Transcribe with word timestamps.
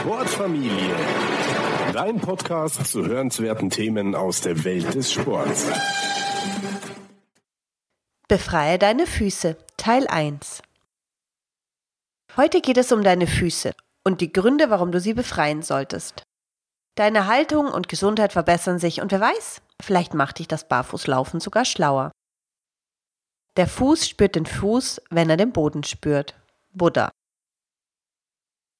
Sportfamilie. 0.00 0.94
Dein 1.92 2.20
Podcast 2.20 2.86
zu 2.86 3.04
hörenswerten 3.04 3.68
Themen 3.68 4.14
aus 4.14 4.40
der 4.40 4.64
Welt 4.64 4.94
des 4.94 5.12
Sports. 5.12 5.66
Befreie 8.28 8.78
deine 8.78 9.06
Füße, 9.06 9.56
Teil 9.76 10.06
1. 10.06 10.62
Heute 12.36 12.60
geht 12.60 12.76
es 12.76 12.92
um 12.92 13.02
deine 13.02 13.26
Füße 13.26 13.72
und 14.04 14.20
die 14.20 14.32
Gründe, 14.32 14.70
warum 14.70 14.92
du 14.92 15.00
sie 15.00 15.14
befreien 15.14 15.62
solltest. 15.62 16.22
Deine 16.94 17.26
Haltung 17.26 17.66
und 17.66 17.88
Gesundheit 17.88 18.32
verbessern 18.32 18.78
sich 18.78 19.00
und 19.00 19.10
wer 19.10 19.20
weiß, 19.20 19.62
vielleicht 19.82 20.14
macht 20.14 20.38
dich 20.38 20.48
das 20.48 20.68
Barfußlaufen 20.68 21.40
sogar 21.40 21.64
schlauer. 21.64 22.12
Der 23.56 23.66
Fuß 23.66 24.08
spürt 24.08 24.36
den 24.36 24.46
Fuß, 24.46 25.02
wenn 25.10 25.28
er 25.28 25.36
den 25.36 25.52
Boden 25.52 25.82
spürt. 25.82 26.36
Buddha. 26.72 27.10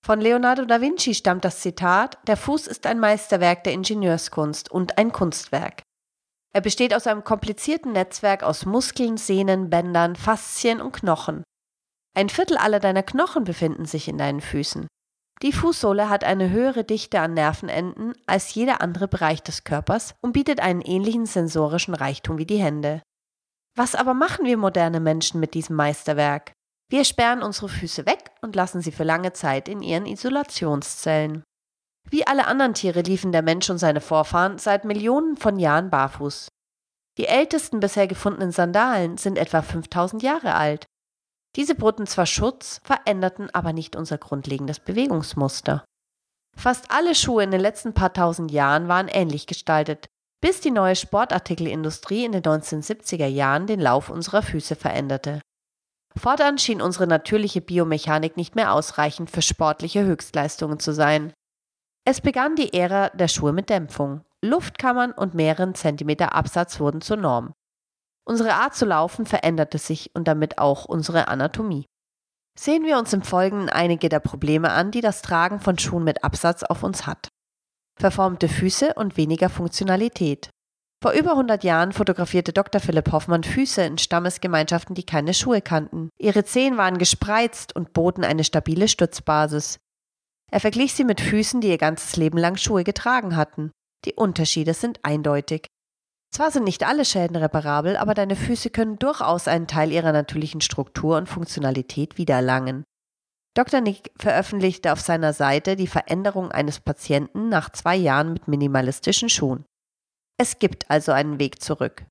Von 0.05 0.21
Leonardo 0.21 0.65
da 0.65 0.81
Vinci 0.81 1.15
stammt 1.15 1.45
das 1.45 1.61
Zitat, 1.61 2.19
der 2.27 2.37
Fuß 2.37 2.67
ist 2.67 2.87
ein 2.87 2.99
Meisterwerk 2.99 3.65
der 3.65 3.73
Ingenieurskunst 3.73 4.71
und 4.71 4.97
ein 4.99 5.13
Kunstwerk. 5.13 5.83
Er 6.55 6.61
besteht 6.61 6.95
aus 6.95 7.07
einem 7.07 7.25
komplizierten 7.25 7.93
Netzwerk 7.93 8.43
aus 8.43 8.65
Muskeln, 8.65 9.17
Sehnen, 9.17 9.71
Bändern, 9.71 10.17
Faszien 10.17 10.81
und 10.81 10.93
Knochen. 10.93 11.45
Ein 12.15 12.31
Viertel 12.31 12.57
aller 12.57 12.81
deiner 12.81 13.03
Knochen 13.03 13.45
befinden 13.45 13.85
sich 13.85 14.09
in 14.09 14.19
deinen 14.19 14.41
Füßen. 14.41 14.89
Die 15.43 15.53
Fußsohle 15.53 16.09
hat 16.09 16.25
eine 16.25 16.51
höhere 16.51 16.83
Dichte 16.83 17.21
an 17.21 17.35
Nervenenden 17.35 18.15
als 18.27 18.53
jeder 18.55 18.81
andere 18.81 19.07
Bereich 19.07 19.43
des 19.43 19.63
Körpers 19.63 20.15
und 20.21 20.33
bietet 20.33 20.59
einen 20.59 20.81
ähnlichen 20.81 21.27
sensorischen 21.27 21.95
Reichtum 21.95 22.39
wie 22.39 22.47
die 22.47 22.59
Hände. 22.59 23.03
Was 23.77 23.95
aber 23.95 24.15
machen 24.15 24.47
wir 24.47 24.57
moderne 24.57 24.99
Menschen 24.99 25.39
mit 25.39 25.55
diesem 25.55 25.77
Meisterwerk? 25.77 26.53
Wir 26.91 27.05
sperren 27.05 27.43
unsere 27.43 27.69
Füße 27.69 28.07
weg 28.07 28.31
und 28.41 28.57
lassen 28.57 28.81
sie 28.81 28.93
für 28.93 29.05
lange 29.05 29.33
Zeit 29.35 29.69
in 29.69 29.83
ihren 29.83 30.07
Isolationszellen. 30.07 31.45
Wie 32.11 32.27
alle 32.27 32.47
anderen 32.47 32.73
Tiere 32.73 33.03
liefen 33.03 33.33
der 33.33 33.43
Mensch 33.43 33.69
und 33.69 33.79
seine 33.79 34.01
Vorfahren 34.01 34.59
seit 34.59 34.87
Millionen 34.87 35.37
von 35.37 35.59
Jahren 35.59 35.91
barfuß. 35.91 36.49
Die 37.19 37.27
ältesten 37.27 37.81
bisher 37.81 38.07
gefundenen 38.07 38.53
Sandalen 38.53 39.19
sind 39.19 39.37
etwa 39.37 39.61
5000 39.61 40.23
Jahre 40.23 40.55
alt. 40.55 40.87
Diese 41.57 41.75
boten 41.75 42.07
zwar 42.07 42.27
Schutz, 42.27 42.81
veränderten 42.85 43.51
aber 43.53 43.73
nicht 43.73 43.97
unser 43.97 44.17
grundlegendes 44.17 44.81
Bewegungsmuster. 44.81 45.85
Fast 46.57 46.91
alle 46.91 47.15
Schuhe 47.15 47.43
in 47.43 47.51
den 47.51 47.61
letzten 47.61 47.93
paar 47.93 48.15
tausend 48.15 48.51
Jahren 48.51 48.89
waren 48.89 49.09
ähnlich 49.09 49.47
gestaltet, 49.47 50.07
bis 50.41 50.61
die 50.61 50.71
neue 50.71 50.97
Sportartikelindustrie 50.97 52.25
in 52.25 52.33
den 52.33 52.43
1970er 52.43 53.27
Jahren 53.27 53.67
den 53.67 53.81
Lauf 53.81 54.09
unserer 54.09 54.43
Füße 54.43 54.77
veränderte. 54.77 55.41
Fortan 56.17 56.59
schien 56.59 56.83
unsere 56.83 57.07
natürliche 57.07 57.61
Biomechanik 57.61 58.37
nicht 58.37 58.55
mehr 58.57 58.73
ausreichend 58.73 59.31
für 59.31 59.43
sportliche 59.43 60.05
Höchstleistungen 60.05 60.81
zu 60.81 60.93
sein. 60.93 61.33
Es 62.05 62.21
begann 62.21 62.57
die 62.57 62.73
Ära 62.73 63.11
der 63.11 63.29
Schuhe 63.29 63.53
mit 63.53 63.71
Dämpfung. 63.71 64.23
Luftkammern 64.45 65.13
und 65.13 65.35
mehreren 65.35 65.75
Zentimeter 65.75 66.35
Absatz 66.35 66.81
wurden 66.81 67.01
zur 67.01 67.17
Norm. 67.17 67.53
Unsere 68.25 68.55
Art 68.55 68.75
zu 68.75 68.85
laufen 68.85 69.27
veränderte 69.27 69.79
sich 69.79 70.11
und 70.15 70.29
damit 70.29 70.59
auch 70.59 70.85
unsere 70.85 71.29
Anatomie. 71.29 71.87
Sehen 72.59 72.85
wir 72.85 72.99
uns 72.99 73.13
im 73.13 73.23
Folgenden 73.23 73.69
einige 73.69 74.09
der 74.09 74.21
Probleme 74.21 74.71
an, 74.71 74.91
die 74.91 75.01
das 75.01 75.23
Tragen 75.23 75.61
von 75.61 75.79
Schuhen 75.79 76.05
mit 76.05 76.25
Absatz 76.25 76.63
auf 76.63 76.83
uns 76.83 77.07
hat. 77.07 77.29
Verformte 77.99 78.49
Füße 78.49 78.95
und 78.95 79.17
weniger 79.17 79.49
Funktionalität. 79.49 80.51
Vor 81.01 81.13
über 81.13 81.33
100 81.33 81.63
Jahren 81.63 81.93
fotografierte 81.93 82.53
Dr. 82.53 82.81
Philipp 82.81 83.13
Hoffmann 83.13 83.45
Füße 83.45 83.83
in 83.83 83.99
Stammesgemeinschaften, 83.99 84.97
die 84.97 85.05
keine 85.05 85.33
Schuhe 85.33 85.63
kannten. 85.63 86.11
Ihre 86.19 86.45
Zehen 86.45 86.77
waren 86.77 86.99
gespreizt 86.99 87.77
und 87.77 87.93
boten 87.93 88.25
eine 88.25 88.43
stabile 88.43 88.89
Stützbasis. 88.89 89.79
Er 90.51 90.59
verglich 90.59 90.95
sie 90.95 91.05
mit 91.05 91.21
Füßen, 91.21 91.61
die 91.61 91.69
ihr 91.69 91.79
ganzes 91.79 92.17
Leben 92.17 92.39
lang 92.39 92.57
Schuhe 92.57 92.83
getragen 92.83 93.37
hatten. 93.37 93.71
Die 94.07 94.15
Unterschiede 94.15 94.75
sind 94.75 94.99
eindeutig. 95.05 95.67
Zwar 96.35 96.51
sind 96.51 96.65
nicht 96.65 96.85
alle 96.85 97.05
Schäden 97.05 97.37
reparabel, 97.37 97.97
aber 97.97 98.15
deine 98.15 98.35
Füße 98.37 98.71
können 98.71 98.99
durchaus 98.99 99.47
einen 99.47 99.67
Teil 99.69 99.93
ihrer 99.93 100.13
natürlichen 100.13 100.61
Struktur 100.61 101.17
und 101.17 101.29
Funktionalität 101.29 102.19
wiedererlangen. 102.19 102.85
Dr. 103.55 103.81
Nick 103.81 104.11
veröffentlichte 104.19 104.93
auf 104.93 105.01
seiner 105.01 105.33
Seite 105.33 105.77
die 105.77 105.87
Veränderung 105.87 106.51
eines 106.51 106.81
Patienten 106.81 107.49
nach 107.49 107.71
zwei 107.71 107.97
Jahren 107.97 108.33
mit 108.33 108.49
minimalistischen 108.49 109.29
Schuhen. 109.29 109.65
Es 110.39 110.61
gibt 110.61 110.89
also 110.91 111.13
einen 111.13 111.41
Weg 111.41 111.61
zurück. 111.61 112.07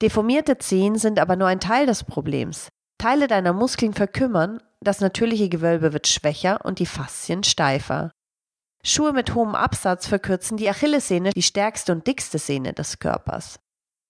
Deformierte 0.00 0.58
Zehen 0.58 0.96
sind 0.96 1.18
aber 1.18 1.34
nur 1.34 1.48
ein 1.48 1.60
Teil 1.60 1.86
des 1.86 2.04
Problems. 2.04 2.68
Teile 2.98 3.26
deiner 3.26 3.52
Muskeln 3.52 3.94
verkümmern, 3.94 4.62
das 4.80 5.00
natürliche 5.00 5.48
Gewölbe 5.48 5.92
wird 5.92 6.06
schwächer 6.06 6.64
und 6.64 6.78
die 6.78 6.86
Faszien 6.86 7.42
steifer. 7.42 8.12
Schuhe 8.84 9.12
mit 9.12 9.34
hohem 9.34 9.56
Absatz 9.56 10.06
verkürzen 10.06 10.56
die 10.56 10.70
Achillessehne, 10.70 11.30
die 11.30 11.42
stärkste 11.42 11.92
und 11.92 12.06
dickste 12.06 12.38
Sehne 12.38 12.72
des 12.72 13.00
Körpers. 13.00 13.58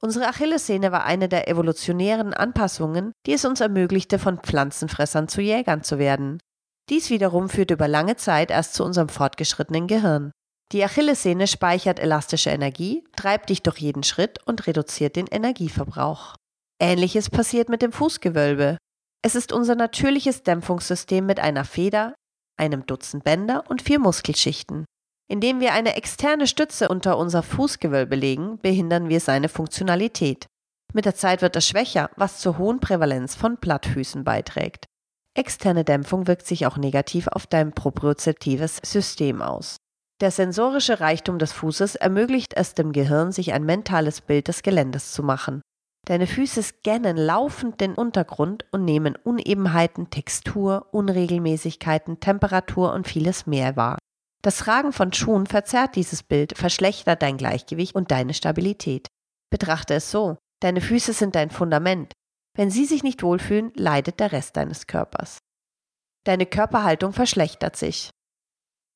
Unsere 0.00 0.28
Achillessehne 0.28 0.92
war 0.92 1.04
eine 1.04 1.28
der 1.28 1.48
evolutionären 1.48 2.34
Anpassungen, 2.34 3.12
die 3.26 3.32
es 3.32 3.46
uns 3.46 3.60
ermöglichte, 3.60 4.18
von 4.18 4.38
Pflanzenfressern 4.38 5.26
zu 5.26 5.40
Jägern 5.40 5.82
zu 5.82 5.98
werden. 5.98 6.38
Dies 6.90 7.10
wiederum 7.10 7.48
führte 7.48 7.74
über 7.74 7.88
lange 7.88 8.16
Zeit 8.16 8.50
erst 8.50 8.74
zu 8.74 8.84
unserem 8.84 9.08
fortgeschrittenen 9.08 9.86
Gehirn. 9.86 10.32
Die 10.72 10.84
Achillessehne 10.84 11.46
speichert 11.46 11.98
elastische 11.98 12.50
Energie, 12.50 13.04
treibt 13.16 13.48
dich 13.48 13.62
durch 13.62 13.78
jeden 13.78 14.02
Schritt 14.02 14.38
und 14.46 14.66
reduziert 14.66 15.16
den 15.16 15.26
Energieverbrauch. 15.26 16.36
Ähnliches 16.78 17.30
passiert 17.30 17.70
mit 17.70 17.80
dem 17.80 17.90
Fußgewölbe. 17.90 18.76
Es 19.22 19.34
ist 19.34 19.52
unser 19.52 19.74
natürliches 19.74 20.42
Dämpfungssystem 20.42 21.24
mit 21.24 21.40
einer 21.40 21.64
Feder, 21.64 22.14
einem 22.58 22.84
Dutzend 22.86 23.24
Bänder 23.24 23.64
und 23.68 23.80
vier 23.80 23.98
Muskelschichten. 23.98 24.84
Indem 25.30 25.60
wir 25.60 25.72
eine 25.72 25.96
externe 25.96 26.46
Stütze 26.46 26.88
unter 26.88 27.18
unser 27.18 27.42
Fußgewölbe 27.42 28.14
legen, 28.14 28.58
behindern 28.58 29.08
wir 29.08 29.20
seine 29.20 29.48
Funktionalität. 29.48 30.46
Mit 30.94 31.04
der 31.04 31.14
Zeit 31.14 31.42
wird 31.42 31.54
er 31.54 31.62
schwächer, 31.62 32.10
was 32.16 32.38
zur 32.38 32.58
hohen 32.58 32.80
Prävalenz 32.80 33.34
von 33.34 33.58
Plattfüßen 33.58 34.24
beiträgt. 34.24 34.86
Externe 35.34 35.84
Dämpfung 35.84 36.26
wirkt 36.26 36.46
sich 36.46 36.66
auch 36.66 36.76
negativ 36.76 37.28
auf 37.28 37.46
dein 37.46 37.72
propriozeptives 37.72 38.80
System 38.84 39.42
aus. 39.42 39.76
Der 40.20 40.32
sensorische 40.32 40.98
Reichtum 40.98 41.38
des 41.38 41.52
Fußes 41.52 41.94
ermöglicht 41.94 42.54
es 42.54 42.74
dem 42.74 42.92
Gehirn, 42.92 43.30
sich 43.30 43.52
ein 43.52 43.64
mentales 43.64 44.20
Bild 44.20 44.48
des 44.48 44.62
Geländes 44.62 45.12
zu 45.12 45.22
machen. 45.22 45.62
Deine 46.06 46.26
Füße 46.26 46.62
scannen 46.62 47.16
laufend 47.16 47.80
den 47.80 47.94
Untergrund 47.94 48.64
und 48.72 48.84
nehmen 48.84 49.14
Unebenheiten, 49.14 50.10
Textur, 50.10 50.88
Unregelmäßigkeiten, 50.90 52.18
Temperatur 52.18 52.94
und 52.94 53.06
vieles 53.06 53.46
mehr 53.46 53.76
wahr. 53.76 53.98
Das 54.42 54.58
Tragen 54.58 54.92
von 54.92 55.12
Schuhen 55.12 55.46
verzerrt 55.46 55.94
dieses 55.96 56.22
Bild, 56.22 56.56
verschlechtert 56.56 57.22
dein 57.22 57.36
Gleichgewicht 57.36 57.94
und 57.94 58.10
deine 58.10 58.34
Stabilität. 58.34 59.06
Betrachte 59.50 59.94
es 59.94 60.10
so, 60.10 60.36
deine 60.60 60.80
Füße 60.80 61.12
sind 61.12 61.34
dein 61.34 61.50
Fundament. 61.50 62.12
Wenn 62.56 62.70
sie 62.70 62.86
sich 62.86 63.04
nicht 63.04 63.22
wohlfühlen, 63.22 63.72
leidet 63.74 64.18
der 64.18 64.32
Rest 64.32 64.56
deines 64.56 64.86
Körpers. 64.86 65.38
Deine 66.24 66.46
Körperhaltung 66.46 67.12
verschlechtert 67.12 67.76
sich. 67.76 68.10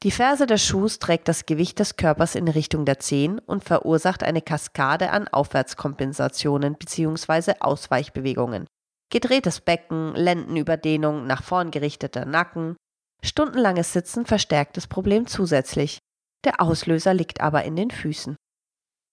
Die 0.03 0.11
Ferse 0.11 0.47
des 0.47 0.65
Schuhs 0.65 0.99
trägt 0.99 1.29
das 1.29 1.47
Gewicht 1.47 1.79
des 1.79 1.97
Körpers 1.97 2.35
in 2.35 2.49
Richtung 2.49 2.85
der 2.85 2.99
Zehen 2.99 3.39
und 3.39 3.63
verursacht 3.63 4.25
eine 4.25 4.43
Kaskade 4.43 5.11
an 5.11 5.29
Aufwärtskompensationen 5.29 6.75
bzw. 6.75 7.55
Ausweichbewegungen. 7.61 8.67
Gedrehtes 9.11 9.61
Becken, 9.61 10.13
Lendenüberdehnung, 10.17 11.27
nach 11.27 11.45
vorn 11.45 11.71
gerichteter 11.71 12.25
Nacken. 12.25 12.75
Stundenlanges 13.23 13.93
Sitzen 13.93 14.27
verstärkt 14.27 14.77
das 14.77 14.89
Problem 14.89 15.29
zusätzlich. 15.29 15.99
Der 16.45 16.61
Auslöser 16.61 17.15
liegt 17.15 17.41
aber 17.41 17.63
in 17.63 17.77
den 17.77 17.93
Füßen. 17.93 18.35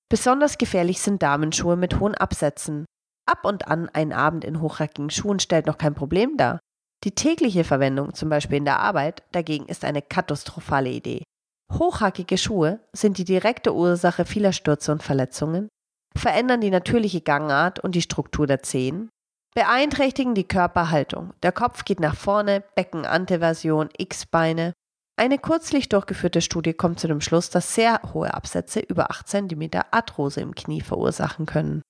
Besonders 0.10 0.58
gefährlich 0.58 1.02
sind 1.02 1.22
Damenschuhe 1.22 1.76
mit 1.76 2.00
hohen 2.00 2.16
Absätzen. 2.16 2.86
Ab 3.28 3.46
und 3.46 3.68
an 3.68 3.90
ein 3.90 4.12
Abend 4.12 4.44
in 4.44 4.60
hochhackigen 4.60 5.12
Schuhen 5.12 5.40
stellt 5.40 5.68
noch 5.68 5.78
kein 5.78 5.94
Problem 5.94 6.36
dar. 6.36 6.60
Die 7.06 7.16
tägliche 7.16 7.64
Verwendung, 7.64 8.14
zum 8.14 8.30
Beispiel 8.30 8.58
in 8.58 8.66
der 8.66 8.80
Arbeit, 8.80 9.24
dagegen 9.32 9.66
ist 9.68 9.86
eine 9.86 10.02
katastrophale 10.02 10.90
Idee. 10.90 11.24
Hochhackige 11.72 12.38
Schuhe 12.38 12.82
sind 12.94 13.18
die 13.18 13.24
direkte 13.24 13.74
Ursache 13.74 14.26
vieler 14.26 14.52
Stürze 14.52 14.92
und 14.92 15.04
Verletzungen, 15.04 15.70
verändern 16.16 16.62
die 16.62 16.72
natürliche 16.72 17.22
Gangart 17.22 17.80
und 17.80 17.96
die 17.96 18.02
Struktur 18.02 18.48
der 18.48 18.64
Zehen, 18.64 19.10
beeinträchtigen 19.56 20.36
die 20.36 20.48
Körperhaltung. 20.48 21.34
Der 21.44 21.52
Kopf 21.52 21.86
geht 21.86 22.00
nach 22.00 22.16
vorne, 22.16 22.64
Beckenanteversion, 22.76 23.90
X-Beine. 23.98 24.74
Eine 25.18 25.38
kürzlich 25.38 25.90
durchgeführte 25.90 26.42
Studie 26.42 26.74
kommt 26.74 27.00
zu 27.00 27.08
dem 27.08 27.22
Schluss, 27.22 27.50
dass 27.50 27.76
sehr 27.76 28.02
hohe 28.14 28.34
Absätze 28.34 28.80
über 28.80 29.12
8 29.12 29.28
cm 29.28 29.70
Arthrose 29.92 30.42
im 30.42 30.56
Knie 30.56 30.82
verursachen 30.82 31.46
können. 31.46 31.82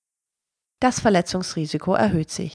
Das 0.80 1.00
Verletzungsrisiko 1.00 1.94
erhöht 1.94 2.30
sich. 2.30 2.54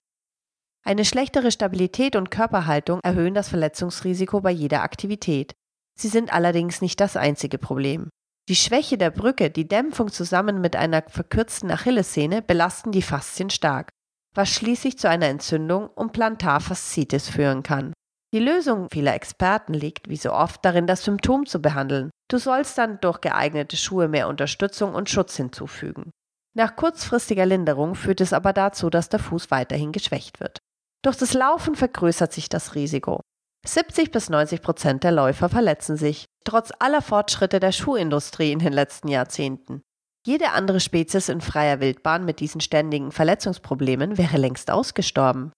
Eine 0.87 1.03
schlechtere 1.03 1.51
Stabilität 1.51 2.15
und 2.15 2.29
Körperhaltung 2.29 2.99
erhöhen 3.03 3.33
das 3.33 3.49
Verletzungsrisiko 3.49 4.41
bei 4.41 4.51
jeder 4.51 4.83
Aktivität. 4.83 5.55
Sie 5.97 6.09
sind 6.09 6.31
allerdings 6.31 6.79
nicht 6.79 6.99
das 6.99 7.17
einzige 7.17 7.57
Problem. 7.57 8.09
Die 8.49 8.55
Schwäche 8.55 8.99
der 8.99 9.09
Brücke, 9.09 9.49
die 9.49 9.67
Dämpfung 9.67 10.11
zusammen 10.11 10.61
mit 10.61 10.75
einer 10.75 11.01
verkürzten 11.07 11.71
Achillessehne 11.71 12.43
belasten 12.43 12.91
die 12.91 13.01
Faszien 13.01 13.49
stark, 13.49 13.89
was 14.35 14.49
schließlich 14.49 14.99
zu 14.99 15.09
einer 15.09 15.25
Entzündung 15.25 15.87
und 15.87 16.13
Plantarfaszitis 16.13 17.29
führen 17.29 17.63
kann. 17.63 17.91
Die 18.31 18.39
Lösung 18.39 18.87
vieler 18.91 19.15
Experten 19.15 19.73
liegt, 19.73 20.07
wie 20.07 20.17
so 20.17 20.33
oft, 20.33 20.63
darin, 20.63 20.85
das 20.85 21.03
Symptom 21.03 21.47
zu 21.47 21.63
behandeln. 21.63 22.11
Du 22.29 22.37
sollst 22.37 22.77
dann 22.77 22.99
durch 23.01 23.21
geeignete 23.21 23.77
Schuhe 23.77 24.07
mehr 24.07 24.27
Unterstützung 24.27 24.93
und 24.93 25.09
Schutz 25.09 25.35
hinzufügen. 25.35 26.11
Nach 26.53 26.75
kurzfristiger 26.75 27.47
Linderung 27.47 27.95
führt 27.95 28.21
es 28.21 28.33
aber 28.33 28.53
dazu, 28.53 28.91
dass 28.91 29.09
der 29.09 29.19
Fuß 29.19 29.49
weiterhin 29.49 29.91
geschwächt 29.91 30.39
wird. 30.39 30.59
Durch 31.05 31.17
das 31.17 31.35
Laufen 31.35 31.75
vergrößert 31.75 32.33
sich 32.33 32.49
das 32.49 32.73
Risiko. 32.73 33.21
70 33.63 34.11
bis 34.11 34.31
90 34.31 34.63
Prozent 34.63 35.03
der 35.03 35.11
Läufer 35.11 35.49
verletzen 35.49 35.97
sich, 35.97 36.25
trotz 36.45 36.71
aller 36.79 37.03
Fortschritte 37.03 37.59
der 37.59 37.71
Schuhindustrie 37.71 38.51
in 38.51 38.57
den 38.57 38.73
letzten 38.73 39.09
Jahrzehnten. 39.09 39.83
Jede 40.25 40.49
andere 40.53 40.79
Spezies 40.79 41.29
in 41.29 41.41
freier 41.41 41.79
Wildbahn 41.79 42.25
mit 42.25 42.39
diesen 42.39 42.59
ständigen 42.59 43.11
Verletzungsproblemen 43.11 44.17
wäre 44.17 44.37
längst 44.37 44.71
ausgestorben. 44.71 45.51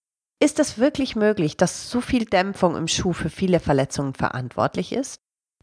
Ist 0.43 0.59
es 0.59 0.79
wirklich 0.79 1.15
möglich, 1.15 1.55
dass 1.55 1.89
so 1.89 2.01
viel 2.01 2.25
Dämpfung 2.25 2.75
im 2.75 2.89
Schuh 2.89 3.13
für 3.13 3.29
viele 3.29 3.61
Verletzungen 3.61 4.15
verantwortlich 4.15 4.91
ist? 4.91 5.15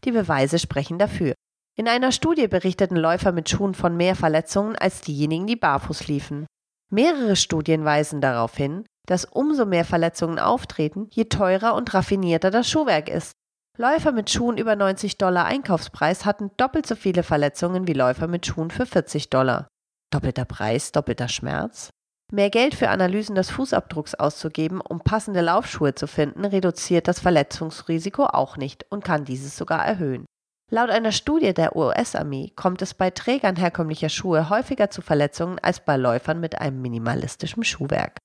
Die 0.03 0.11
Beweise 0.11 0.57
sprechen 0.57 0.97
dafür. 0.97 1.35
In 1.77 1.87
einer 1.87 2.11
Studie 2.11 2.47
berichteten 2.47 2.95
Läufer 2.95 3.31
mit 3.31 3.49
Schuhen 3.49 3.75
von 3.75 3.95
mehr 3.95 4.15
Verletzungen 4.15 4.75
als 4.75 5.01
diejenigen, 5.01 5.45
die 5.45 5.55
barfuß 5.55 6.07
liefen. 6.07 6.47
Mehrere 6.91 7.35
Studien 7.35 7.85
weisen 7.85 8.19
darauf 8.19 8.57
hin, 8.57 8.83
dass 9.05 9.25
umso 9.25 9.65
mehr 9.65 9.85
Verletzungen 9.85 10.39
auftreten, 10.39 11.07
je 11.11 11.25
teurer 11.25 11.75
und 11.75 11.93
raffinierter 11.93 12.51
das 12.51 12.69
Schuhwerk 12.69 13.09
ist. 13.09 13.31
Läufer 13.77 14.11
mit 14.11 14.29
Schuhen 14.29 14.57
über 14.57 14.75
90 14.75 15.17
Dollar 15.17 15.45
Einkaufspreis 15.45 16.25
hatten 16.25 16.51
doppelt 16.57 16.87
so 16.87 16.95
viele 16.95 17.23
Verletzungen 17.23 17.87
wie 17.87 17.93
Läufer 17.93 18.27
mit 18.27 18.45
Schuhen 18.45 18.71
für 18.71 18.85
40 18.85 19.29
Dollar. 19.29 19.67
Doppelter 20.11 20.45
Preis, 20.45 20.91
doppelter 20.91 21.27
Schmerz? 21.27 21.89
Mehr 22.31 22.49
Geld 22.49 22.73
für 22.73 22.89
Analysen 22.89 23.35
des 23.35 23.51
Fußabdrucks 23.51 24.15
auszugeben, 24.15 24.81
um 24.81 25.01
passende 25.01 25.41
Laufschuhe 25.41 25.93
zu 25.93 26.07
finden, 26.07 26.45
reduziert 26.45 27.07
das 27.07 27.19
Verletzungsrisiko 27.19 28.25
auch 28.25 28.57
nicht 28.57 28.85
und 28.89 29.03
kann 29.03 29.25
dieses 29.25 29.57
sogar 29.57 29.85
erhöhen. 29.85 30.25
Laut 30.71 30.89
einer 30.89 31.11
Studie 31.11 31.53
der 31.53 31.75
US-Armee 31.75 32.51
kommt 32.55 32.81
es 32.81 32.95
bei 32.95 33.11
Trägern 33.11 33.55
herkömmlicher 33.55 34.09
Schuhe 34.09 34.49
häufiger 34.49 34.89
zu 34.89 35.01
Verletzungen 35.01 35.59
als 35.59 35.79
bei 35.79 35.97
Läufern 35.97 36.39
mit 36.39 36.59
einem 36.59 36.81
minimalistischen 36.81 37.63
Schuhwerk. 37.63 38.17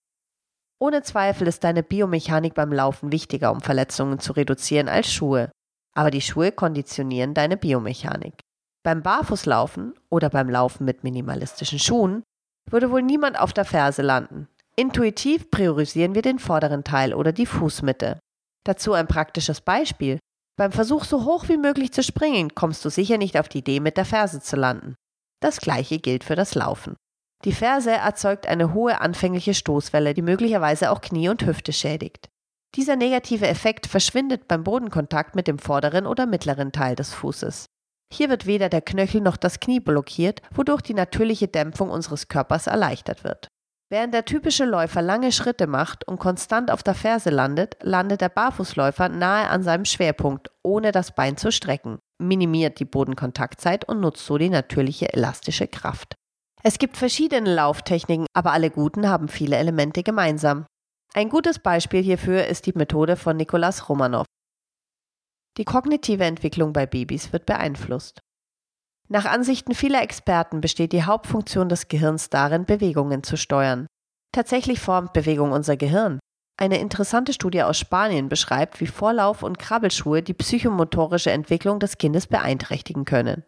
Ohne 0.82 1.02
Zweifel 1.02 1.46
ist 1.46 1.62
deine 1.62 1.82
Biomechanik 1.82 2.54
beim 2.54 2.72
Laufen 2.72 3.12
wichtiger, 3.12 3.52
um 3.52 3.60
Verletzungen 3.60 4.18
zu 4.18 4.32
reduzieren, 4.32 4.88
als 4.88 5.12
Schuhe. 5.12 5.52
Aber 5.94 6.10
die 6.10 6.22
Schuhe 6.22 6.52
konditionieren 6.52 7.34
deine 7.34 7.58
Biomechanik. 7.58 8.40
Beim 8.82 9.02
Barfußlaufen 9.02 9.94
oder 10.08 10.30
beim 10.30 10.48
Laufen 10.48 10.86
mit 10.86 11.04
minimalistischen 11.04 11.78
Schuhen 11.78 12.22
würde 12.70 12.90
wohl 12.90 13.02
niemand 13.02 13.38
auf 13.38 13.52
der 13.52 13.66
Ferse 13.66 14.00
landen. 14.00 14.48
Intuitiv 14.74 15.50
priorisieren 15.50 16.14
wir 16.14 16.22
den 16.22 16.38
vorderen 16.38 16.82
Teil 16.82 17.12
oder 17.12 17.32
die 17.32 17.44
Fußmitte. 17.44 18.18
Dazu 18.64 18.94
ein 18.94 19.06
praktisches 19.06 19.60
Beispiel. 19.60 20.18
Beim 20.56 20.72
Versuch, 20.72 21.04
so 21.04 21.26
hoch 21.26 21.48
wie 21.48 21.58
möglich 21.58 21.92
zu 21.92 22.02
springen, 22.02 22.54
kommst 22.54 22.82
du 22.84 22.88
sicher 22.88 23.18
nicht 23.18 23.38
auf 23.38 23.48
die 23.48 23.58
Idee, 23.58 23.80
mit 23.80 23.98
der 23.98 24.06
Ferse 24.06 24.40
zu 24.40 24.56
landen. 24.56 24.94
Das 25.42 25.58
gleiche 25.58 25.98
gilt 25.98 26.24
für 26.24 26.36
das 26.36 26.54
Laufen. 26.54 26.96
Die 27.44 27.52
Ferse 27.52 27.92
erzeugt 27.92 28.46
eine 28.46 28.74
hohe 28.74 29.00
anfängliche 29.00 29.54
Stoßwelle, 29.54 30.12
die 30.12 30.22
möglicherweise 30.22 30.90
auch 30.90 31.00
Knie 31.00 31.30
und 31.30 31.46
Hüfte 31.46 31.72
schädigt. 31.72 32.28
Dieser 32.76 32.96
negative 32.96 33.48
Effekt 33.48 33.86
verschwindet 33.86 34.46
beim 34.46 34.62
Bodenkontakt 34.62 35.34
mit 35.34 35.48
dem 35.48 35.58
vorderen 35.58 36.06
oder 36.06 36.26
mittleren 36.26 36.70
Teil 36.70 36.94
des 36.94 37.14
Fußes. 37.14 37.66
Hier 38.12 38.28
wird 38.28 38.46
weder 38.46 38.68
der 38.68 38.82
Knöchel 38.82 39.20
noch 39.20 39.36
das 39.36 39.58
Knie 39.58 39.80
blockiert, 39.80 40.42
wodurch 40.52 40.82
die 40.82 40.94
natürliche 40.94 41.48
Dämpfung 41.48 41.90
unseres 41.90 42.28
Körpers 42.28 42.66
erleichtert 42.66 43.24
wird. 43.24 43.48
Während 43.88 44.14
der 44.14 44.24
typische 44.24 44.66
Läufer 44.66 45.02
lange 45.02 45.32
Schritte 45.32 45.66
macht 45.66 46.06
und 46.06 46.20
konstant 46.20 46.70
auf 46.70 46.84
der 46.84 46.94
Ferse 46.94 47.30
landet, 47.30 47.76
landet 47.82 48.20
der 48.20 48.28
Barfußläufer 48.28 49.08
nahe 49.08 49.48
an 49.48 49.64
seinem 49.64 49.84
Schwerpunkt, 49.84 50.50
ohne 50.62 50.92
das 50.92 51.14
Bein 51.14 51.36
zu 51.36 51.50
strecken, 51.50 51.98
minimiert 52.18 52.78
die 52.78 52.84
Bodenkontaktzeit 52.84 53.88
und 53.88 54.00
nutzt 54.00 54.24
so 54.26 54.38
die 54.38 54.50
natürliche 54.50 55.12
elastische 55.12 55.66
Kraft. 55.66 56.14
Es 56.62 56.78
gibt 56.78 56.98
verschiedene 56.98 57.54
Lauftechniken, 57.54 58.26
aber 58.34 58.52
alle 58.52 58.70
guten 58.70 59.08
haben 59.08 59.28
viele 59.28 59.56
Elemente 59.56 60.02
gemeinsam. 60.02 60.66
Ein 61.14 61.30
gutes 61.30 61.58
Beispiel 61.58 62.02
hierfür 62.02 62.46
ist 62.46 62.66
die 62.66 62.74
Methode 62.74 63.16
von 63.16 63.36
Nikolaus 63.36 63.88
Romanov. 63.88 64.26
Die 65.56 65.64
kognitive 65.64 66.24
Entwicklung 66.24 66.72
bei 66.72 66.86
Babys 66.86 67.32
wird 67.32 67.46
beeinflusst. 67.46 68.20
Nach 69.08 69.24
Ansichten 69.24 69.74
vieler 69.74 70.02
Experten 70.02 70.60
besteht 70.60 70.92
die 70.92 71.02
Hauptfunktion 71.02 71.68
des 71.68 71.88
Gehirns 71.88 72.30
darin, 72.30 72.66
Bewegungen 72.66 73.24
zu 73.24 73.36
steuern. 73.36 73.86
Tatsächlich 74.32 74.78
formt 74.78 75.12
Bewegung 75.12 75.50
unser 75.50 75.76
Gehirn. 75.76 76.20
Eine 76.56 76.78
interessante 76.78 77.32
Studie 77.32 77.62
aus 77.62 77.78
Spanien 77.78 78.28
beschreibt, 78.28 78.80
wie 78.80 78.86
Vorlauf- 78.86 79.42
und 79.42 79.58
Krabbelschuhe 79.58 80.22
die 80.22 80.34
psychomotorische 80.34 81.32
Entwicklung 81.32 81.80
des 81.80 81.98
Kindes 81.98 82.26
beeinträchtigen 82.26 83.06
können. 83.06 83.42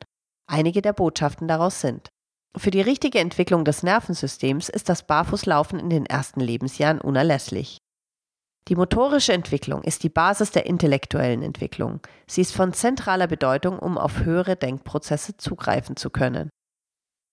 Einige 0.50 0.82
der 0.82 0.94
Botschaften 0.94 1.47
daraus 1.47 1.81
sind 1.81 2.09
für 2.56 2.70
die 2.70 2.82
richtige 2.82 3.19
Entwicklung 3.19 3.64
des 3.64 3.82
Nervensystems 3.82 4.69
ist 4.69 4.88
das 4.88 5.06
Barfußlaufen 5.06 5.78
in 5.78 5.88
den 5.88 6.06
ersten 6.06 6.40
Lebensjahren 6.40 7.00
unerlässlich. 7.00 7.78
Die 8.69 8.76
motorische 8.76 9.32
Entwicklung 9.32 9.82
ist 9.82 10.04
die 10.04 10.08
Basis 10.08 10.52
der 10.52 10.66
intellektuellen 10.66 11.43
Entwicklung. 11.43 12.00
Sie 12.28 12.43
ist 12.43 12.54
von 12.54 12.72
zentraler 12.72 13.26
Bedeutung, 13.26 13.78
um 13.78 13.99
auf 13.99 14.20
höhere 14.20 14.54
Denkprozesse 14.54 15.37
zugreifen 15.37 15.96
zu 15.96 16.10
können. 16.10 16.50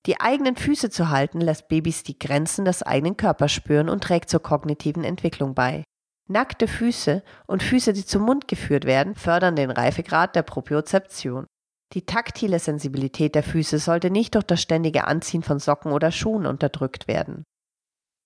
Die 0.05 0.19
eigenen 0.19 0.55
Füße 0.55 0.89
zu 0.89 1.09
halten 1.09 1.41
lässt 1.41 1.67
Babys 1.67 2.03
die 2.03 2.17
Grenzen 2.17 2.65
des 2.65 2.81
eigenen 2.81 3.17
Körpers 3.17 3.51
spüren 3.51 3.89
und 3.89 4.03
trägt 4.03 4.29
zur 4.29 4.41
kognitiven 4.41 5.03
Entwicklung 5.03 5.53
bei. 5.53 5.83
Nackte 6.27 6.67
Füße 6.67 7.23
und 7.47 7.61
Füße, 7.61 7.91
die 7.93 8.05
zum 8.05 8.23
Mund 8.23 8.47
geführt 8.47 8.85
werden, 8.85 9.15
fördern 9.15 9.55
den 9.55 9.71
Reifegrad 9.71 10.35
der 10.35 10.43
Propriozeption. 10.43 11.45
Die 11.93 12.05
taktile 12.05 12.59
Sensibilität 12.59 13.33
der 13.33 13.43
Füße 13.43 13.79
sollte 13.79 14.11
nicht 14.11 14.35
durch 14.35 14.45
das 14.45 14.61
ständige 14.61 15.05
Anziehen 15.05 15.41
von 15.41 15.59
Socken 15.59 15.91
oder 15.91 16.11
Schuhen 16.11 16.45
unterdrückt 16.45 17.07
werden. 17.07 17.43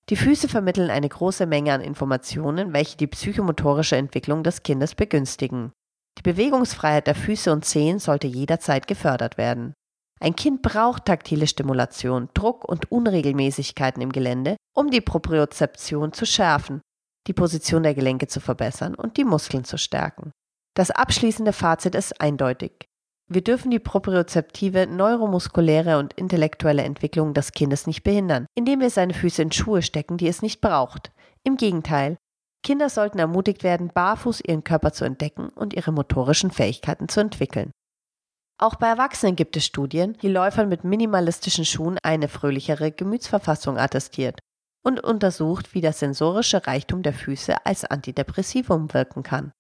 Die 0.10 0.18
Füße 0.18 0.50
vermitteln 0.50 0.89
eine 0.89 1.07
große 1.07 1.45
Menge 1.45 1.74
an 1.74 1.80
Informationen, 1.80 2.74
welche 2.74 2.98
die 2.98 3.07
psychomotorische 3.07 3.95
Entwicklung 3.95 4.44
des 4.44 4.63
Kindes 4.63 4.95
begünstigen. 4.95 5.71
Die 6.18 6.24
Bewegungsfreiheit 6.24 7.07
der 7.07 7.15
Füße 7.15 7.51
und 7.54 7.63
Zehen 7.63 8.00
sollte 8.00 8.27
jederzeit 8.27 8.86
gefördert 8.88 9.38
werden. 9.38 9.74
Ein 10.19 10.36
Kind 10.36 10.62
braucht 10.62 11.06
taktile 11.06 11.48
Stimulation, 11.48 12.30
Druck 12.33 12.66
und 12.66 12.92
Unregelmäßigkeiten 12.92 14.01
im 14.01 14.12
Gelände, 14.12 14.57
um 14.75 14.92
die 14.92 15.01
Propriozeption 15.01 16.12
zu 16.12 16.25
schärfen, 16.25 16.81
die 17.27 17.33
Position 17.33 17.83
der 17.83 17.94
Gelenke 17.94 18.27
zu 18.27 18.42
verbessern 18.42 18.94
und 18.95 19.16
die 19.16 19.24
Muskeln 19.24 19.63
zu 19.63 19.77
stärken. 19.77 20.31
Das 20.75 20.92
abschließende 20.92 21.54
Fazit 21.54 21.95
ist 21.95 22.19
eindeutig. 22.19 22.85
Wir 23.33 23.44
dürfen 23.44 23.71
die 23.71 23.80
propriozeptive, 23.80 24.85
neuromuskuläre 24.85 25.97
und 25.97 26.13
intellektuelle 26.13 26.83
Entwicklung 26.83 27.33
des 27.33 27.52
Kindes 27.52 27.87
nicht 27.87 28.04
behindern, 28.04 28.45
indem 28.54 28.80
wir 28.80 28.92
seine 28.92 29.16
Füße 29.16 29.42
in 29.42 29.52
Schuhe 29.52 29.81
stecken, 29.81 30.18
die 30.18 30.28
es 30.28 30.44
nicht 30.44 30.61
braucht. 30.61 31.11
Im 31.44 31.57
Gegenteil, 31.57 32.18
Kinder 32.61 32.90
sollten 32.90 33.18
ermutigt 33.18 33.63
werden, 33.63 33.90
barfuß 33.92 34.42
ihren 34.42 34.63
Körper 34.63 34.94
zu 34.94 35.04
entdecken 35.04 35.49
und 35.49 35.73
ihre 35.73 35.92
motorischen 35.92 36.52
Fähigkeiten 36.52 37.09
zu 37.09 37.21
entwickeln. 37.21 37.71
Auch 38.59 38.75
bei 38.75 38.85
Erwachsenen 38.85 39.35
gibt 39.35 39.57
es 39.57 39.66
Studien, 39.66 40.16
die 40.21 40.30
Läufern 40.30 40.69
mit 40.69 40.83
minimalistischen 40.83 41.66
Schuhen 41.66 41.97
eine 42.04 42.28
fröhlichere 42.28 42.92
Gemütsverfassung 42.92 43.80
attestiert 43.80 44.37
und 44.85 45.04
untersucht, 45.04 45.73
wie 45.73 45.81
der 45.81 45.94
sensorische 45.94 46.68
Reichtum 46.68 47.02
der 47.02 47.13
Füße 47.13 47.66
als 47.66 47.83
Antidepressivum 47.83 48.94
wirken 48.94 49.23
kann. 49.23 49.54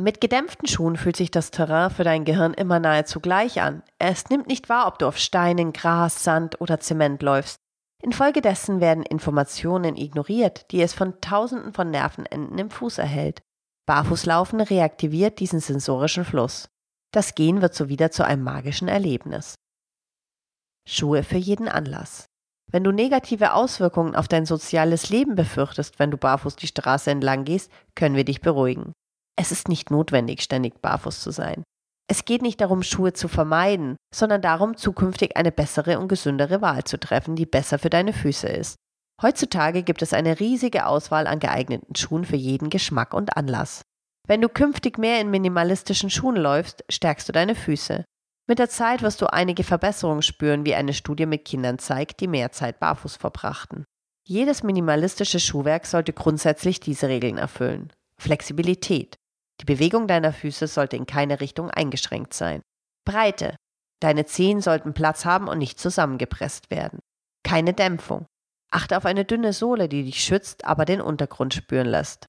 Mit 0.00 0.22
gedämpften 0.22 0.66
Schuhen 0.66 0.96
fühlt 0.96 1.16
sich 1.16 1.30
das 1.30 1.50
Terrain 1.50 1.90
für 1.90 2.02
dein 2.02 2.24
Gehirn 2.24 2.54
immer 2.54 2.80
nahezu 2.80 3.20
gleich 3.20 3.60
an. 3.60 3.82
Es 3.98 4.30
nimmt 4.30 4.46
nicht 4.46 4.70
wahr, 4.70 4.86
ob 4.86 4.98
du 4.98 5.06
auf 5.06 5.18
Steinen, 5.18 5.74
Gras, 5.74 6.24
Sand 6.24 6.60
oder 6.62 6.80
Zement 6.80 7.22
läufst. 7.22 7.56
Infolgedessen 8.02 8.80
werden 8.80 9.04
Informationen 9.04 9.96
ignoriert, 9.96 10.70
die 10.72 10.80
es 10.80 10.94
von 10.94 11.20
Tausenden 11.20 11.74
von 11.74 11.90
Nervenenden 11.90 12.58
im 12.58 12.70
Fuß 12.70 12.98
erhält. 12.98 13.42
Barfußlaufen 13.86 14.60
reaktiviert 14.60 15.40
diesen 15.40 15.60
sensorischen 15.60 16.24
Fluss. 16.24 16.68
Das 17.12 17.34
Gehen 17.34 17.60
wird 17.60 17.74
so 17.74 17.88
wieder 17.90 18.10
zu 18.10 18.24
einem 18.24 18.42
magischen 18.42 18.88
Erlebnis. 18.88 19.56
Schuhe 20.88 21.22
für 21.22 21.36
jeden 21.36 21.68
Anlass. 21.68 22.26
Wenn 22.70 22.82
du 22.82 22.90
negative 22.90 23.52
Auswirkungen 23.52 24.16
auf 24.16 24.26
dein 24.26 24.46
soziales 24.46 25.10
Leben 25.10 25.34
befürchtest, 25.34 25.98
wenn 25.98 26.10
du 26.10 26.16
barfuß 26.16 26.56
die 26.56 26.66
Straße 26.66 27.10
entlang 27.10 27.44
gehst, 27.44 27.70
können 27.94 28.16
wir 28.16 28.24
dich 28.24 28.40
beruhigen. 28.40 28.94
Es 29.42 29.50
ist 29.50 29.66
nicht 29.66 29.90
notwendig, 29.90 30.40
ständig 30.40 30.80
barfuß 30.80 31.20
zu 31.20 31.32
sein. 31.32 31.64
Es 32.08 32.24
geht 32.24 32.42
nicht 32.42 32.60
darum, 32.60 32.84
Schuhe 32.84 33.12
zu 33.12 33.26
vermeiden, 33.26 33.96
sondern 34.14 34.40
darum, 34.40 34.76
zukünftig 34.76 35.36
eine 35.36 35.50
bessere 35.50 35.98
und 35.98 36.06
gesündere 36.06 36.62
Wahl 36.62 36.84
zu 36.84 36.96
treffen, 36.96 37.34
die 37.34 37.44
besser 37.44 37.80
für 37.80 37.90
deine 37.90 38.12
Füße 38.12 38.46
ist. 38.46 38.76
Heutzutage 39.20 39.82
gibt 39.82 40.00
es 40.00 40.12
eine 40.12 40.38
riesige 40.38 40.86
Auswahl 40.86 41.26
an 41.26 41.40
geeigneten 41.40 41.96
Schuhen 41.96 42.24
für 42.24 42.36
jeden 42.36 42.70
Geschmack 42.70 43.14
und 43.14 43.36
Anlass. 43.36 43.82
Wenn 44.28 44.40
du 44.40 44.48
künftig 44.48 44.96
mehr 44.96 45.20
in 45.20 45.28
minimalistischen 45.28 46.08
Schuhen 46.08 46.36
läufst, 46.36 46.84
stärkst 46.88 47.28
du 47.28 47.32
deine 47.32 47.56
Füße. 47.56 48.04
Mit 48.46 48.60
der 48.60 48.70
Zeit 48.70 49.02
wirst 49.02 49.20
du 49.22 49.26
einige 49.26 49.64
Verbesserungen 49.64 50.22
spüren, 50.22 50.64
wie 50.64 50.76
eine 50.76 50.94
Studie 50.94 51.26
mit 51.26 51.44
Kindern 51.44 51.80
zeigt, 51.80 52.20
die 52.20 52.28
mehr 52.28 52.52
Zeit 52.52 52.78
barfuß 52.78 53.16
verbrachten. 53.16 53.82
Jedes 54.24 54.62
minimalistische 54.62 55.40
Schuhwerk 55.40 55.86
sollte 55.86 56.12
grundsätzlich 56.12 56.78
diese 56.78 57.08
Regeln 57.08 57.38
erfüllen. 57.38 57.92
Flexibilität. 58.18 59.16
Die 59.62 59.66
Bewegung 59.66 60.08
deiner 60.08 60.32
Füße 60.32 60.66
sollte 60.66 60.96
in 60.96 61.06
keine 61.06 61.40
Richtung 61.40 61.70
eingeschränkt 61.70 62.34
sein. 62.34 62.62
Breite. 63.06 63.54
Deine 64.00 64.26
Zehen 64.26 64.60
sollten 64.60 64.92
Platz 64.92 65.24
haben 65.24 65.46
und 65.46 65.58
nicht 65.58 65.78
zusammengepresst 65.78 66.68
werden. 66.70 66.98
Keine 67.44 67.72
Dämpfung. 67.72 68.26
Achte 68.72 68.96
auf 68.96 69.06
eine 69.06 69.24
dünne 69.24 69.52
Sohle, 69.52 69.88
die 69.88 70.02
dich 70.02 70.24
schützt, 70.24 70.64
aber 70.64 70.84
den 70.84 71.00
Untergrund 71.00 71.54
spüren 71.54 71.86
lässt. 71.86 72.26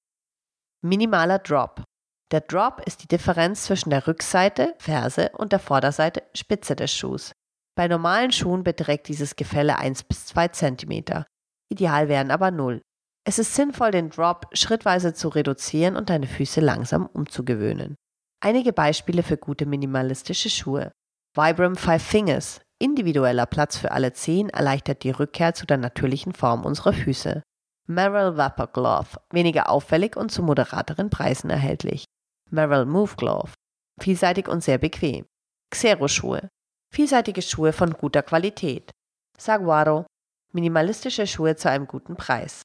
Minimaler 0.83 1.39
Drop. 1.39 1.83
Der 2.31 2.41
Drop 2.41 2.81
ist 2.85 3.01
die 3.01 3.07
Differenz 3.07 3.65
zwischen 3.65 3.89
der 3.89 4.05
Rückseite, 4.05 4.75
Ferse 4.77 5.31
und 5.33 5.51
der 5.51 5.59
Vorderseite, 5.59 6.21
Spitze 6.35 6.75
des 6.75 6.93
Schuhs. 6.93 7.31
Bei 7.75 7.87
normalen 7.87 8.31
Schuhen 8.31 8.63
beträgt 8.63 9.07
dieses 9.07 9.35
Gefälle 9.35 9.79
1 9.79 10.03
bis 10.03 10.27
2 10.27 10.49
cm. 10.49 11.25
Ideal 11.71 12.09
wären 12.09 12.29
aber 12.29 12.51
0. 12.51 12.81
Es 13.25 13.39
ist 13.39 13.55
sinnvoll, 13.55 13.91
den 13.91 14.09
Drop 14.09 14.47
schrittweise 14.51 15.13
zu 15.13 15.29
reduzieren 15.29 15.95
und 15.95 16.09
deine 16.09 16.27
Füße 16.27 16.59
langsam 16.59 17.05
umzugewöhnen. 17.05 17.95
Einige 18.41 18.73
Beispiele 18.73 19.23
für 19.23 19.37
gute 19.37 19.65
minimalistische 19.65 20.49
Schuhe. 20.49 20.91
Vibram 21.33 21.77
Five 21.77 22.03
Fingers. 22.03 22.59
Individueller 22.79 23.45
Platz 23.45 23.77
für 23.77 23.91
alle 23.91 24.11
Zehen 24.11 24.49
erleichtert 24.49 25.03
die 25.03 25.11
Rückkehr 25.11 25.53
zu 25.53 25.65
der 25.65 25.77
natürlichen 25.77 26.33
Form 26.33 26.65
unserer 26.65 26.91
Füße. 26.91 27.41
Merrill 27.87 28.35
Vapor 28.35 28.67
Glove. 28.67 29.21
Weniger 29.31 29.69
auffällig 29.69 30.17
und 30.17 30.29
zu 30.29 30.43
moderateren 30.43 31.09
Preisen 31.09 31.49
erhältlich. 31.49 32.03
Merrill 32.49 32.85
Move 32.85 33.15
Glove. 33.15 33.53
Vielseitig 34.01 34.49
und 34.49 34.61
sehr 34.61 34.77
bequem. 34.77 35.25
Xero 35.71 36.09
Schuhe. 36.09 36.49
Vielseitige 36.93 37.41
Schuhe 37.41 37.71
von 37.71 37.93
guter 37.93 38.21
Qualität. 38.21 38.91
Saguaro. 39.37 40.05
Minimalistische 40.51 41.25
Schuhe 41.25 41.55
zu 41.55 41.69
einem 41.69 41.87
guten 41.87 42.17
Preis. 42.17 42.63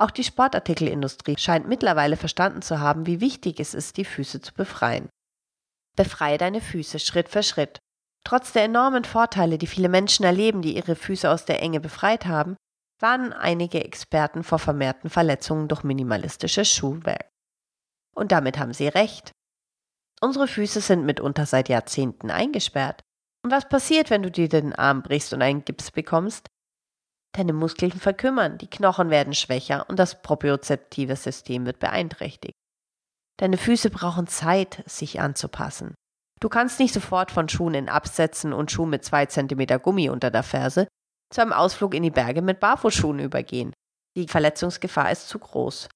Auch 0.00 0.10
die 0.10 0.24
Sportartikelindustrie 0.24 1.36
scheint 1.36 1.68
mittlerweile 1.68 2.16
verstanden 2.16 2.62
zu 2.62 2.80
haben, 2.80 3.04
wie 3.04 3.20
wichtig 3.20 3.60
es 3.60 3.74
ist, 3.74 3.98
die 3.98 4.06
Füße 4.06 4.40
zu 4.40 4.54
befreien. 4.54 5.10
Befreie 5.94 6.38
deine 6.38 6.62
Füße 6.62 6.98
Schritt 6.98 7.28
für 7.28 7.42
Schritt. 7.42 7.78
Trotz 8.24 8.52
der 8.52 8.64
enormen 8.64 9.04
Vorteile, 9.04 9.58
die 9.58 9.66
viele 9.66 9.90
Menschen 9.90 10.24
erleben, 10.24 10.62
die 10.62 10.74
ihre 10.74 10.96
Füße 10.96 11.30
aus 11.30 11.44
der 11.44 11.60
Enge 11.60 11.80
befreit 11.80 12.24
haben, 12.24 12.56
warnen 12.98 13.34
einige 13.34 13.84
Experten 13.84 14.42
vor 14.42 14.58
vermehrten 14.58 15.10
Verletzungen 15.10 15.68
durch 15.68 15.82
minimalistisches 15.82 16.70
Schuhwerk. 16.70 17.28
Und 18.14 18.32
damit 18.32 18.58
haben 18.58 18.72
sie 18.72 18.88
recht. 18.88 19.32
Unsere 20.22 20.48
Füße 20.48 20.80
sind 20.80 21.04
mitunter 21.04 21.44
seit 21.44 21.68
Jahrzehnten 21.68 22.30
eingesperrt. 22.30 23.02
Und 23.44 23.50
was 23.50 23.68
passiert, 23.68 24.08
wenn 24.08 24.22
du 24.22 24.30
dir 24.30 24.48
den 24.48 24.74
Arm 24.74 25.02
brichst 25.02 25.34
und 25.34 25.42
einen 25.42 25.64
Gips 25.64 25.90
bekommst? 25.90 26.46
Deine 27.32 27.52
Muskeln 27.52 27.92
verkümmern, 27.92 28.58
die 28.58 28.68
Knochen 28.68 29.10
werden 29.10 29.34
schwächer 29.34 29.88
und 29.88 29.98
das 29.98 30.20
propriozeptive 30.20 31.16
System 31.16 31.64
wird 31.64 31.78
beeinträchtigt. 31.78 32.54
Deine 33.38 33.56
Füße 33.56 33.90
brauchen 33.90 34.26
Zeit, 34.26 34.82
sich 34.86 35.20
anzupassen. 35.20 35.94
Du 36.40 36.48
kannst 36.48 36.80
nicht 36.80 36.92
sofort 36.92 37.30
von 37.30 37.48
Schuhen 37.48 37.74
in 37.74 37.88
Absätzen 37.88 38.52
und 38.52 38.72
Schuhen 38.72 38.90
mit 38.90 39.04
zwei 39.04 39.26
Zentimeter 39.26 39.78
Gummi 39.78 40.08
unter 40.10 40.30
der 40.30 40.42
Ferse 40.42 40.88
zu 41.32 41.40
einem 41.40 41.52
Ausflug 41.52 41.94
in 41.94 42.02
die 42.02 42.10
Berge 42.10 42.42
mit 42.42 42.60
Barfußschuhen 42.60 43.20
übergehen. 43.20 43.72
Die 44.16 44.26
Verletzungsgefahr 44.26 45.12
ist 45.12 45.28
zu 45.28 45.38
groß. 45.38 45.88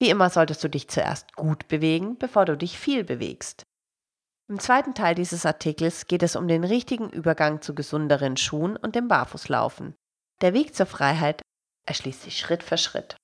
Wie 0.00 0.10
immer 0.10 0.30
solltest 0.30 0.62
du 0.62 0.68
dich 0.68 0.88
zuerst 0.88 1.34
gut 1.34 1.68
bewegen, 1.68 2.18
bevor 2.18 2.44
du 2.44 2.56
dich 2.56 2.78
viel 2.78 3.02
bewegst. 3.02 3.64
Im 4.48 4.58
zweiten 4.58 4.94
Teil 4.94 5.14
dieses 5.14 5.46
Artikels 5.46 6.06
geht 6.06 6.22
es 6.22 6.36
um 6.36 6.46
den 6.46 6.64
richtigen 6.64 7.08
Übergang 7.10 7.62
zu 7.62 7.74
gesunderen 7.74 8.36
Schuhen 8.36 8.76
und 8.76 8.94
dem 8.94 9.08
Barfußlaufen. 9.08 9.94
Der 10.42 10.54
Weg 10.54 10.74
zur 10.74 10.86
Freiheit 10.86 11.40
erschließt 11.86 12.22
sich 12.22 12.36
Schritt 12.36 12.64
für 12.64 12.76
Schritt. 12.76 13.14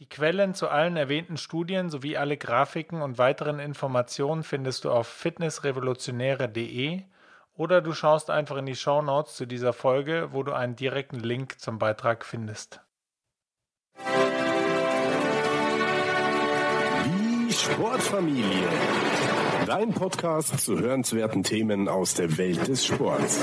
Die 0.00 0.08
Quellen 0.08 0.52
zu 0.52 0.68
allen 0.68 0.98
erwähnten 0.98 1.38
Studien 1.38 1.88
sowie 1.88 2.18
alle 2.18 2.36
Grafiken 2.36 3.00
und 3.00 3.16
weiteren 3.16 3.58
Informationen 3.58 4.42
findest 4.42 4.84
du 4.84 4.90
auf 4.90 5.08
fitnessrevolutionäre.de 5.08 7.04
oder 7.54 7.80
du 7.80 7.94
schaust 7.94 8.28
einfach 8.28 8.58
in 8.58 8.66
die 8.66 8.76
Show 8.76 9.00
Notes 9.00 9.34
zu 9.34 9.46
dieser 9.46 9.72
Folge, 9.72 10.28
wo 10.32 10.42
du 10.42 10.52
einen 10.52 10.76
direkten 10.76 11.20
Link 11.20 11.58
zum 11.58 11.78
Beitrag 11.78 12.26
findest. 12.26 12.82
Die 17.06 17.52
Sportfamilie. 17.52 18.68
Dein 19.66 19.94
Podcast 19.94 20.60
zu 20.60 20.78
hörenswerten 20.78 21.42
Themen 21.44 21.88
aus 21.88 22.12
der 22.12 22.36
Welt 22.36 22.68
des 22.68 22.84
Sports. 22.84 23.42